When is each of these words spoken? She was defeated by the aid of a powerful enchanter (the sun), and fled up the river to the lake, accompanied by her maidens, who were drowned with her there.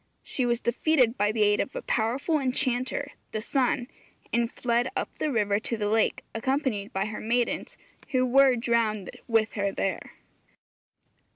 She 0.23 0.47
was 0.47 0.59
defeated 0.59 1.15
by 1.15 1.31
the 1.31 1.43
aid 1.43 1.59
of 1.59 1.75
a 1.75 1.83
powerful 1.83 2.39
enchanter 2.39 3.11
(the 3.33 3.39
sun), 3.39 3.87
and 4.33 4.51
fled 4.51 4.89
up 4.95 5.15
the 5.19 5.31
river 5.31 5.59
to 5.59 5.77
the 5.77 5.89
lake, 5.89 6.23
accompanied 6.33 6.91
by 6.91 7.05
her 7.05 7.19
maidens, 7.21 7.77
who 8.07 8.25
were 8.25 8.55
drowned 8.55 9.11
with 9.27 9.53
her 9.53 9.71
there. 9.71 10.13